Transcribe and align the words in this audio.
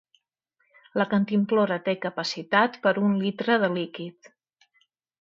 La 1.01 1.05
cantimplora 1.11 1.77
té 1.89 1.95
capacitat 2.07 2.83
per 2.87 2.97
un 3.05 3.17
litre 3.23 3.63
de 3.67 3.73
líquid. 3.79 4.35